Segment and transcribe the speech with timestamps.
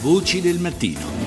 [0.00, 1.25] Voci del mattino.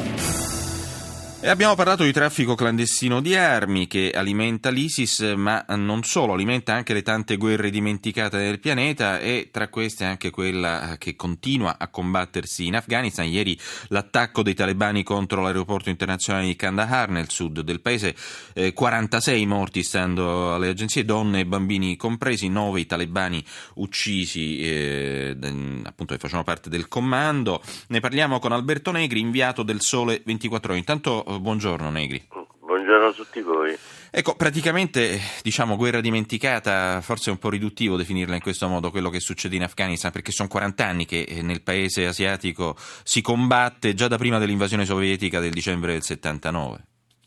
[1.42, 6.74] E abbiamo parlato di traffico clandestino di armi che alimenta l'ISIS, ma non solo, alimenta
[6.74, 11.88] anche le tante guerre dimenticate del pianeta e tra queste anche quella che continua a
[11.88, 13.26] combattersi in Afghanistan.
[13.26, 13.58] Ieri
[13.88, 18.14] l'attacco dei talebani contro l'aeroporto internazionale di Kandahar nel sud del paese,
[18.54, 23.42] eh, 46 morti stando alle agenzie, donne e bambini compresi, 9 i talebani
[23.76, 25.38] uccisi eh,
[25.84, 27.64] appunto che facevano parte del comando.
[27.88, 30.80] Ne parliamo con Alberto Negri, inviato del Sole 24 ore.
[30.80, 32.28] Intanto buongiorno Negri.
[32.60, 33.76] Buongiorno a tutti voi.
[34.12, 39.10] Ecco, praticamente, diciamo, guerra dimenticata, forse è un po' riduttivo definirla in questo modo quello
[39.10, 43.94] che succede in Afghanistan, perché sono 40 anni che eh, nel paese asiatico si combatte
[43.94, 46.78] già da prima dell'invasione sovietica del dicembre del 79.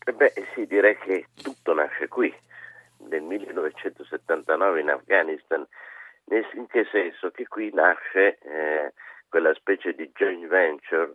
[0.05, 2.33] Eh beh, sì, direi che tutto nasce qui,
[3.09, 5.65] nel 1979 in Afghanistan,
[6.29, 7.31] in che senso?
[7.31, 8.93] Che qui nasce eh,
[9.29, 11.13] quella specie di joint venture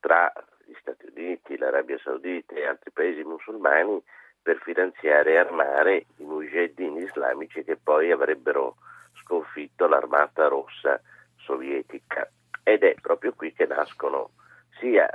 [0.00, 0.32] tra
[0.68, 4.02] gli Stati Uniti, l'Arabia Saudita e altri paesi musulmani
[4.42, 8.76] per finanziare e armare i mujahideen islamici che poi avrebbero
[9.22, 11.00] sconfitto l'armata rossa
[11.36, 12.30] sovietica.
[12.62, 14.30] Ed è proprio qui che nascono
[14.78, 15.08] sia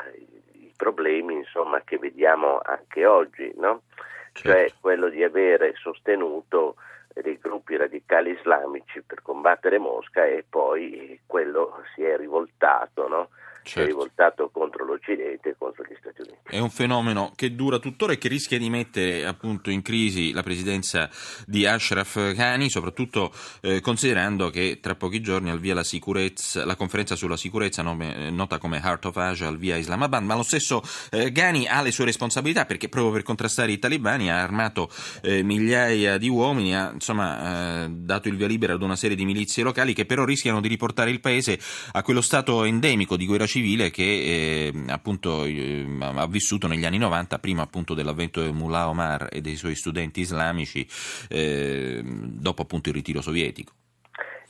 [0.54, 3.84] i problemi insomma, che vediamo anche oggi, no?
[4.32, 4.50] certo.
[4.50, 6.76] cioè quello di avere sostenuto
[7.14, 13.30] dei gruppi radicali islamici per combattere Mosca e poi quello si è rivoltato, no?
[13.64, 13.72] Certo.
[13.72, 16.38] si è rivoltato contro l'Occidente e contro gli Stati Uniti.
[16.44, 20.44] È un fenomeno che dura tuttora e che rischia di mettere appunto in crisi la
[20.44, 21.10] presidenza
[21.46, 25.84] di Ashraf Ghani, soprattutto eh, considerando che tra pochi giorni al via la,
[26.66, 30.44] la conferenza sulla sicurezza nome, nota come Heart of Asia al via Islamabad, ma lo
[30.44, 34.90] stesso eh, Ghani ha le sue responsabilità perché proprio per contrastare i talibani ha armato
[35.22, 39.26] eh, migliaia di uomini, ha insomma eh, dato il via libera ad una serie di
[39.26, 41.60] milizie locali che però rischiano di riportare il paese
[41.92, 46.98] a quello stato endemico di guerra civile che eh, appunto eh, ha vissuto negli anni
[46.98, 50.88] 90, prima appunto dell'avvento del Mullah Omar e dei suoi studenti islamici,
[51.30, 53.72] eh, dopo appunto il ritiro sovietico.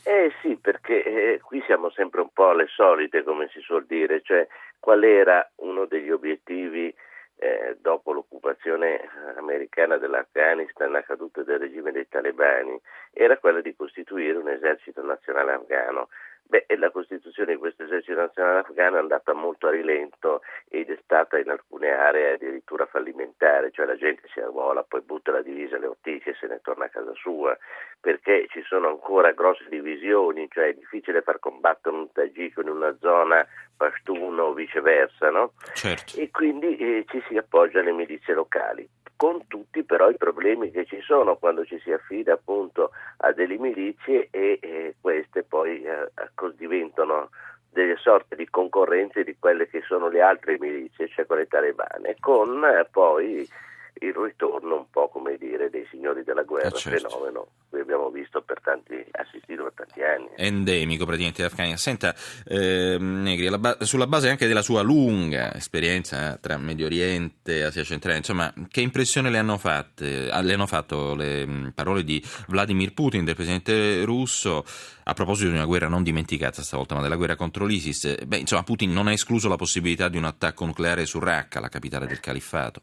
[0.05, 4.21] Eh sì, perché eh, qui siamo sempre un po' alle solite, come si suol dire,
[4.23, 4.47] cioè
[4.79, 6.93] qual era uno degli obiettivi
[7.35, 9.01] eh, dopo l'occupazione
[9.35, 12.79] americana dell'Afghanistan, la caduta del regime dei talebani,
[13.11, 16.07] era quella di costituire un esercito nazionale afghano.
[16.45, 20.99] Beh, la costituzione di questo esercito nazionale afghano è andata molto a rilento ed è
[21.01, 25.77] stata in alcune aree addirittura fallimentare, cioè la gente si arruola, poi butta la divisa
[25.77, 27.57] alle ortiche e se ne torna a casa sua,
[27.99, 32.95] perché ci sono ancora grosse divisioni, cioè è difficile far combattere un tagiko in una
[32.99, 35.53] zona pashtuno o viceversa, no?
[35.73, 36.19] Certo.
[36.19, 38.87] E quindi eh, ci si appoggia alle milizie locali
[39.23, 43.57] con tutti però i problemi che ci sono quando ci si affida appunto a delle
[43.57, 46.11] milizie e, e queste poi eh,
[46.57, 47.29] diventano
[47.69, 52.65] delle sorte di concorrenze di quelle che sono le altre milizie, cioè quelle talebane, con
[52.65, 53.49] eh, poi
[53.93, 57.07] il ritorno un po' come dire dei signori della guerra, eh certo.
[57.07, 57.47] fenomeno
[57.83, 60.29] abbiamo visto per tanti, assistito per tanti anni.
[60.35, 61.77] Endemico praticamente d'Afghanistan.
[61.77, 67.63] Senta, eh, Negri, ba- sulla base anche della sua lunga esperienza tra Medio Oriente e
[67.63, 72.03] Asia centrale, insomma, che impressione le hanno, fatte, ah, le hanno fatto le mm, parole
[72.03, 74.65] di Vladimir Putin, del presidente russo,
[75.03, 78.23] a proposito di una guerra non dimenticata stavolta, ma della guerra contro l'ISIS?
[78.25, 81.69] Beh, insomma, Putin non ha escluso la possibilità di un attacco nucleare su Raqqa, la
[81.69, 82.81] capitale del califfato.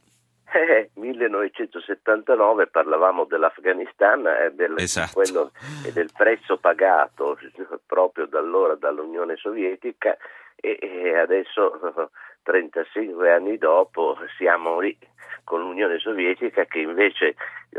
[1.21, 5.13] Eh, 1979 parlavamo dell'Afghanistan e del, esatto.
[5.13, 5.53] quello,
[5.85, 7.39] e del prezzo pagato
[7.87, 10.17] proprio da allora dall'Unione Sovietica
[10.57, 12.11] e, e adesso
[12.43, 14.97] 35 anni dopo siamo lì
[15.45, 17.35] con l'Unione Sovietica che invece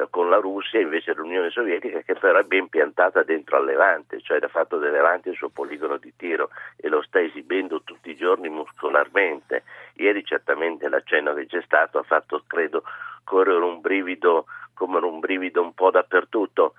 [0.10, 4.40] con la Russia invece l'Unione Sovietica che però è ben piantata dentro al Levante, cioè
[4.42, 8.16] ha fatto del Levante il suo poligono di tiro e lo sta esibendo tutti i
[8.16, 9.64] giorni muscolarmente.
[9.96, 12.84] Ieri certamente l'accenno che c'è stato ha fatto credo
[13.24, 16.74] correre un brivido come un brivido un po' dappertutto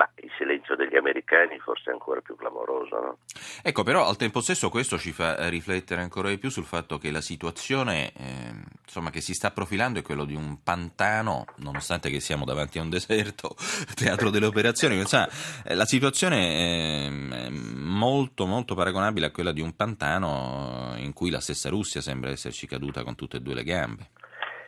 [0.00, 3.00] ma il silenzio degli americani forse è ancora più clamoroso.
[3.00, 3.18] No?
[3.62, 7.10] Ecco, però al tempo stesso questo ci fa riflettere ancora di più sul fatto che
[7.10, 12.20] la situazione eh, insomma, che si sta profilando è quella di un pantano, nonostante che
[12.20, 13.54] siamo davanti a un deserto,
[13.94, 15.28] teatro delle operazioni, insomma,
[15.64, 21.40] eh, la situazione è molto molto paragonabile a quella di un pantano in cui la
[21.40, 24.08] stessa Russia sembra esserci caduta con tutte e due le gambe.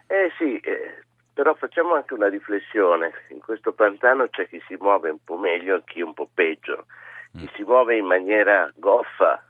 [0.08, 5.10] Eh sì, eh, però facciamo anche una riflessione, in questo pantano c'è chi si muove
[5.10, 6.86] un po' meglio e chi un po' peggio,
[7.32, 7.54] chi mm.
[7.54, 9.42] si muove in maniera goffa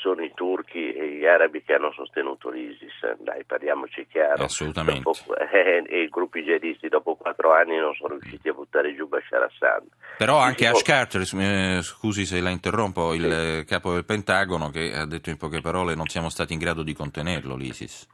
[0.00, 4.44] sono i turchi e gli arabi che hanno sostenuto l'ISIS, dai parliamoci chiaro.
[4.44, 5.02] Assolutamente.
[5.02, 9.06] Dopo, eh, e i gruppi jihadisti dopo quattro anni non sono riusciti a buttare giù
[9.06, 9.84] Bashar Assad.
[10.16, 13.64] Però anche Ash Carter, eh, scusi se la interrompo, il sì.
[13.66, 16.94] capo del Pentagono che ha detto in poche parole non siamo stati in grado di
[16.94, 18.08] contenerlo l'ISIS.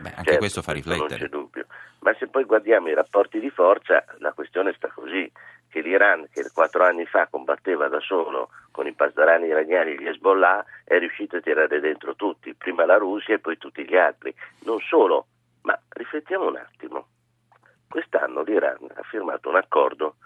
[0.00, 1.28] Beh, anche certo, questo fa riflettere.
[2.00, 5.30] Ma se poi guardiamo i rapporti di forza, la questione sta così
[5.68, 10.06] che l'Iran, che quattro anni fa combatteva da solo con i pasdarani iraniani e gli
[10.06, 14.34] Hezbollah, è riuscito a tirare dentro tutti, prima la Russia e poi tutti gli altri.
[14.60, 15.26] Non solo,
[15.62, 17.08] ma riflettiamo un attimo.
[17.88, 20.16] Quest'anno l'Iran ha firmato un accordo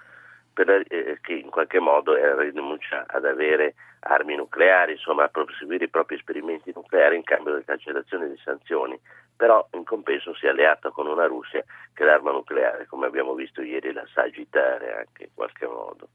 [0.52, 5.88] per, eh, che in qualche modo rinuncia ad avere armi nucleari, insomma a proseguire i
[5.88, 8.98] propri esperimenti nucleari in cambio della cancellazione di sanzioni,
[9.42, 13.60] però in compenso si è alleato con una Russia che l'arma nucleare, come abbiamo visto
[13.60, 16.06] ieri, la sa agitare anche in qualche modo.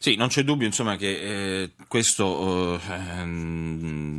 [0.00, 3.24] Sì, non c'è dubbio insomma, che eh, questo eh,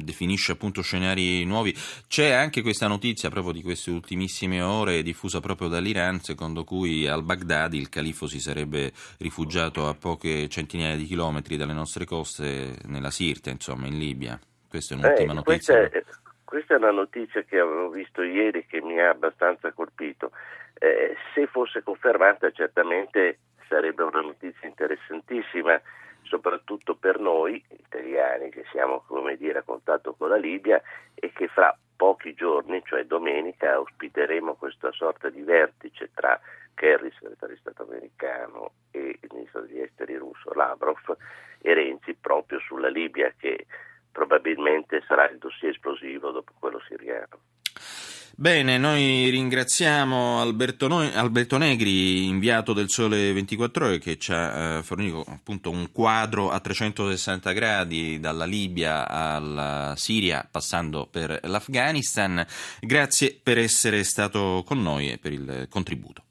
[0.01, 1.75] definisce appunto scenari nuovi.
[2.07, 7.23] C'è anche questa notizia proprio di queste ultimissime ore diffusa proprio dall'Iran, secondo cui al
[7.23, 13.11] Baghdad il califo si sarebbe rifugiato a poche centinaia di chilometri dalle nostre coste nella
[13.11, 14.39] Sirte, insomma, in Libia.
[14.69, 15.79] Questa è un'ultima eh, notizia.
[15.79, 16.03] Questa è,
[16.51, 20.31] questa è, una notizia che avevo visto ieri che mi ha abbastanza colpito.
[20.73, 23.39] Eh, se fosse confermata certamente
[23.69, 25.79] sarebbe una notizia interessantissima,
[26.23, 29.05] soprattutto per noi italiani che siamo
[29.37, 30.81] dire, a contatto con la Libia
[31.15, 36.37] e che fra pochi giorni, cioè domenica, ospiteremo questa sorta di vertice tra
[36.73, 41.15] Kerry, segretario di Stato americano, e il ministro degli esteri russo Lavrov
[41.61, 43.67] e Renzi proprio sulla Libia che
[44.11, 47.39] probabilmente sarà il dossier esplosivo dopo quello siriano.
[48.33, 54.83] Bene, noi ringraziamo Alberto, Alberto, Negri, inviato del Sole 24 Ore, che ci ha eh,
[54.83, 62.43] fornito appunto un quadro a 360 gradi dalla Libia alla Siria, passando per l'Afghanistan.
[62.79, 66.23] Grazie per essere stato con noi e per il contributo.